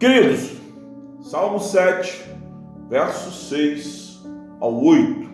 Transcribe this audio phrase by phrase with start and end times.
[0.00, 0.52] Queridos,
[1.20, 2.24] Salmo 7,
[2.88, 4.26] verso 6
[4.58, 5.28] ao 8,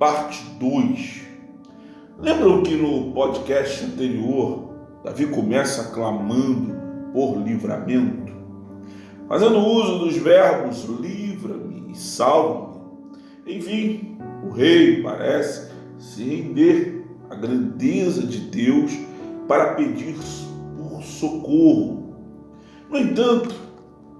[0.00, 1.22] parte 2.
[2.18, 4.74] Lembram que no podcast anterior,
[5.04, 6.74] Davi começa clamando
[7.12, 8.32] por livramento,
[9.28, 12.80] fazendo uso dos verbos livra-me e salva-me.
[13.46, 15.70] Enfim, o rei parece
[16.00, 18.90] se render à grandeza de Deus
[19.46, 20.16] para pedir
[20.76, 22.12] por socorro.
[22.90, 23.62] No entanto,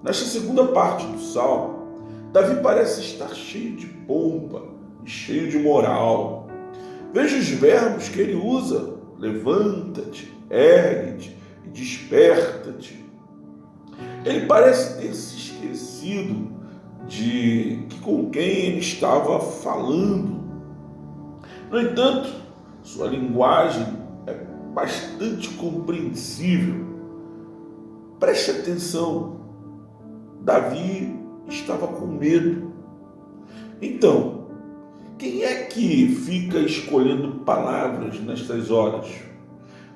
[0.04, 4.62] nesta segunda parte do salmo, Davi parece estar cheio de pompa
[5.04, 6.46] e cheio de moral.
[7.12, 13.04] Veja os verbos que ele usa: levanta-te, ergue-te e desperta-te.
[14.24, 16.52] Ele parece ter se esquecido
[17.06, 20.42] de que com quem ele estava falando.
[21.70, 22.30] No entanto,
[22.82, 23.86] sua linguagem
[24.26, 24.34] é
[24.74, 26.84] bastante compreensível.
[28.18, 29.43] Preste atenção.
[30.44, 32.70] Davi estava com medo.
[33.80, 34.48] Então,
[35.16, 39.06] quem é que fica escolhendo palavras nestas horas?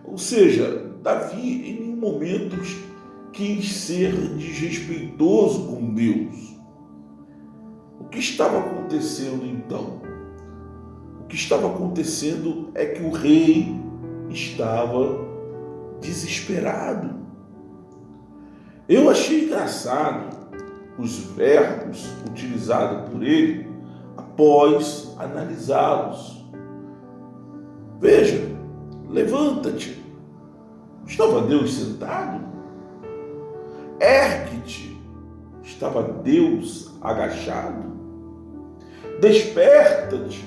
[0.02, 2.56] Ou seja, Davi em nenhum momento
[3.30, 6.56] quis ser desrespeitoso com Deus.
[8.00, 10.00] O que estava acontecendo então?
[11.20, 13.78] O que estava acontecendo é que o rei
[14.30, 15.28] estava
[16.00, 17.18] desesperado.
[18.88, 20.37] Eu achei engraçado
[20.98, 23.70] os verbos utilizados por ele
[24.16, 26.44] após analisá-los.
[28.00, 28.48] Veja,
[29.08, 30.02] levanta-te.
[31.06, 32.44] Estava Deus sentado?
[34.00, 35.00] Ergue-te.
[35.62, 37.88] Estava Deus agachado?
[39.20, 40.44] Desperta-te.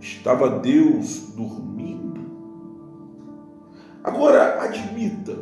[0.00, 2.20] Estava Deus dormindo?
[4.02, 5.36] Agora, admita,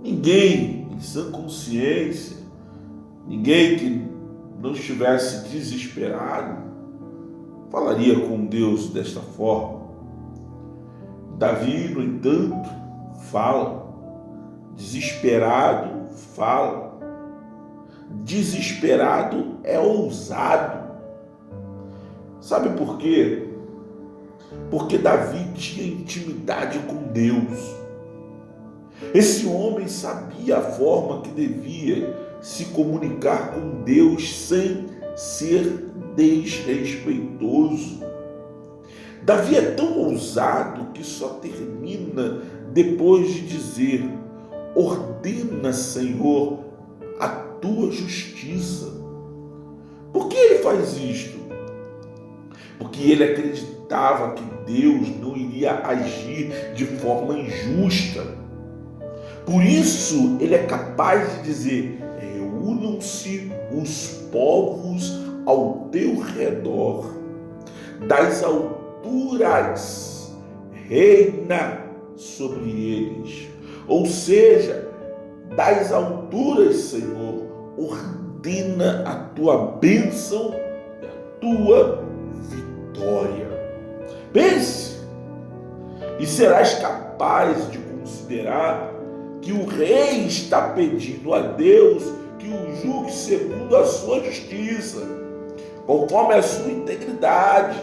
[0.00, 2.36] ninguém em sã consciência,
[3.26, 4.06] ninguém que
[4.60, 6.64] não estivesse desesperado,
[7.70, 9.86] falaria com Deus desta forma.
[11.38, 12.68] Davi, no entanto,
[13.30, 13.86] fala,
[14.74, 16.86] desesperado, fala.
[18.24, 20.86] Desesperado é ousado.
[22.40, 23.48] Sabe por quê?
[24.70, 27.85] Porque Davi tinha intimidade com Deus.
[29.12, 38.04] Esse homem sabia a forma que devia se comunicar com Deus sem ser desrespeitoso.
[39.22, 42.42] Davi é tão ousado que só termina
[42.72, 44.08] depois de dizer:
[44.74, 46.60] Ordena, Senhor,
[47.20, 48.94] a tua justiça.
[50.12, 51.36] Por que ele faz isto?
[52.78, 58.45] Porque ele acreditava que Deus não iria agir de forma injusta
[59.46, 67.12] por isso, ele é capaz de dizer: reúnam-se os povos ao teu redor,
[68.08, 70.36] das alturas,
[70.88, 71.80] reina
[72.16, 73.46] sobre eles.
[73.86, 74.88] Ou seja,
[75.54, 77.46] das alturas, Senhor,
[77.78, 80.56] ordena a tua bênção
[81.00, 82.04] e a tua
[82.50, 83.46] vitória.
[84.32, 84.96] Pense,
[86.18, 88.95] e serás capaz de considerar
[89.40, 92.02] que o rei está pedindo a Deus
[92.38, 95.02] que o julgue segundo a sua justiça,
[95.86, 97.80] conforme a sua integridade.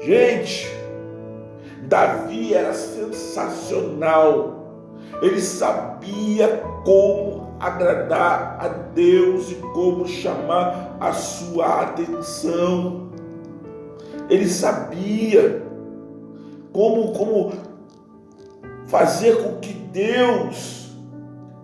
[0.00, 0.68] Gente,
[1.82, 4.54] Davi era sensacional.
[5.22, 13.08] Ele sabia como agradar a Deus e como chamar a sua atenção.
[14.30, 15.62] Ele sabia
[16.72, 17.52] como, como
[18.86, 20.96] fazer com que Deus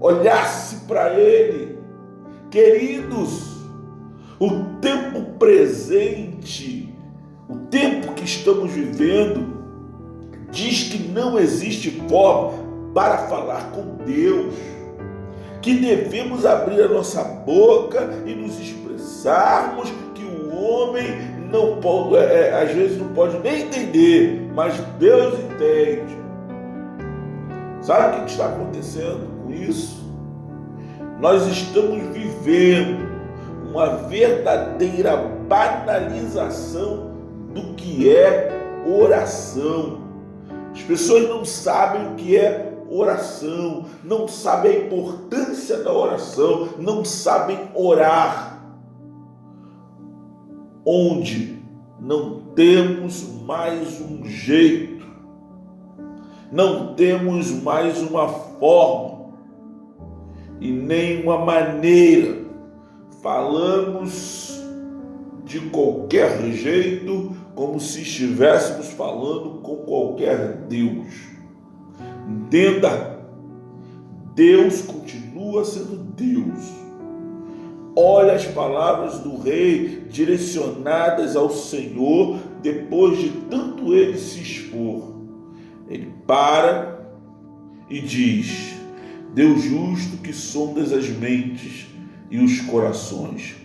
[0.01, 1.79] olhasse para ele.
[2.51, 3.63] Queridos,
[4.41, 4.51] o
[4.81, 6.93] tempo presente,
[7.49, 9.55] o tempo que estamos vivendo,
[10.51, 14.55] diz que não existe forma para falar com Deus,
[15.63, 21.07] que devemos abrir a nossa boca e nos expressarmos que o homem
[21.53, 26.14] não pode, é, é às vezes não pode nem entender, mas Deus entende.
[27.85, 30.03] Sabe o que está acontecendo com isso?
[31.21, 33.07] Nós estamos vivendo
[33.71, 35.15] uma verdadeira
[35.47, 37.13] banalização
[37.53, 38.49] do que é
[38.87, 39.99] oração.
[40.73, 47.05] As pessoas não sabem o que é oração, não sabem a importância da oração, não
[47.05, 48.65] sabem orar.
[50.87, 51.63] Onde
[52.01, 54.94] não temos mais um jeito
[56.55, 59.25] não temos mais uma forma.
[60.61, 62.45] e nenhuma maneira
[63.21, 64.63] falamos
[65.45, 71.13] de qualquer jeito, como se estivéssemos falando com qualquer Deus.
[72.29, 73.19] Entenda,
[74.37, 76.73] Deus continua sendo Deus.
[77.97, 85.14] Olha as palavras do rei direcionadas ao Senhor depois de tanto ele se expor.
[85.89, 87.07] Ele para
[87.89, 88.75] e diz:
[89.35, 91.87] Deus justo que sondas as mentes
[92.31, 93.57] e os corações,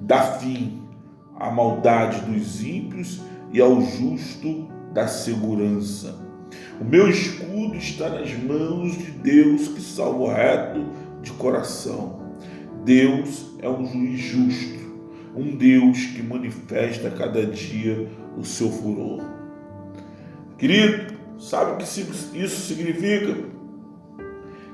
[0.00, 0.82] dá fim
[1.36, 3.20] à maldade dos ímpios
[3.52, 6.22] e ao justo da segurança.
[6.80, 10.84] O meu escudo está nas mãos de Deus que salva o reto
[11.22, 12.20] de coração.
[12.84, 14.80] Deus é um juiz justo,
[15.34, 19.22] um Deus que manifesta a cada dia o seu furor.
[20.58, 23.36] Querido, sabe o que isso significa?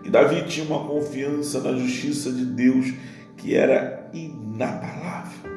[0.03, 2.93] Que Davi tinha uma confiança na justiça de Deus
[3.37, 5.51] que era inabalável.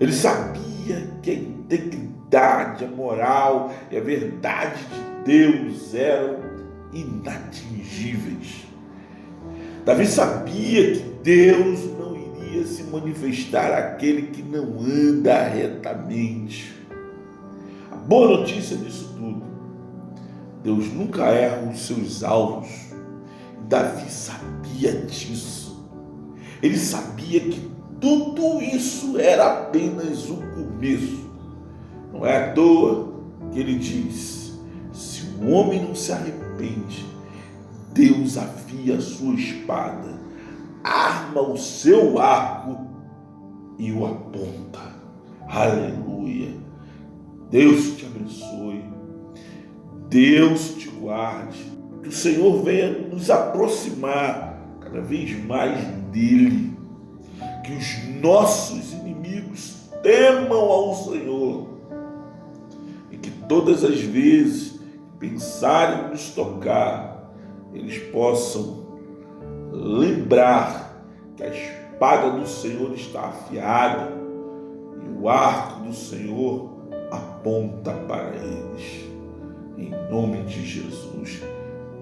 [0.00, 6.38] Ele sabia que a integridade, a moral e a verdade de Deus eram
[6.92, 8.66] inatingíveis.
[9.84, 16.74] Davi sabia que Deus não iria se manifestar àquele que não anda retamente.
[17.90, 19.45] A boa notícia disso tudo,
[20.66, 22.68] Deus nunca erra os seus alvos.
[23.68, 25.86] Davi sabia disso.
[26.60, 27.70] Ele sabia que
[28.00, 31.30] tudo isso era apenas o começo.
[32.12, 33.14] Não é à toa
[33.52, 34.58] que ele diz:
[34.92, 37.06] se o homem não se arrepende,
[37.92, 40.20] Deus afia a sua espada,
[40.82, 42.88] arma o seu arco
[43.78, 44.96] e o aponta.
[45.46, 46.56] Aleluia.
[47.52, 48.95] Deus te abençoe.
[50.08, 51.76] Deus te guarde.
[52.02, 56.76] Que o Senhor venha nos aproximar cada vez mais dele.
[57.64, 61.68] Que os nossos inimigos temam ao Senhor.
[63.10, 67.32] E que todas as vezes que pensarem nos tocar,
[67.72, 68.86] eles possam
[69.72, 71.04] lembrar
[71.36, 74.12] que a espada do Senhor está afiada
[75.04, 76.70] e o arco do Senhor
[77.10, 79.15] aponta para eles.
[79.76, 81.42] Em nome de Jesus,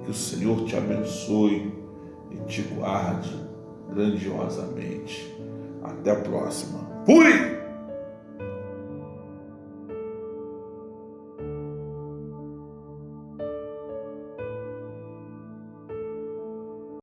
[0.04, 1.72] que o Senhor te abençoe
[2.30, 3.34] e te guarde
[3.92, 5.34] grandiosamente.
[5.82, 6.88] Até a próxima.
[7.04, 7.63] Fui!